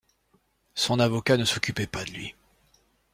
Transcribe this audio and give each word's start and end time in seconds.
Son 0.73 0.99
avocat 0.99 1.37
ne 1.37 1.45
s'occupait 1.45 1.85
pas 1.85 2.03
de 2.05 2.09
lui. 2.09 2.33